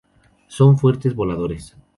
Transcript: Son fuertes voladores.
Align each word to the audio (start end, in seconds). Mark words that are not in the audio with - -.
Son 0.47 0.79
fuertes 0.79 1.13
voladores. 1.15 1.75